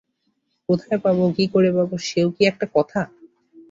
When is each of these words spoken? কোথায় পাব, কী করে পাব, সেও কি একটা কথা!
কোথায় 0.69 0.99
পাব, 1.03 1.17
কী 1.37 1.45
করে 1.53 1.69
পাব, 1.77 1.89
সেও 2.07 2.27
কি 2.35 2.41
একটা 2.51 2.65
কথা! 2.75 3.01